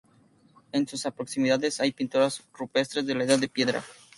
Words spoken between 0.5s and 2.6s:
En sus proximidades hay pinturas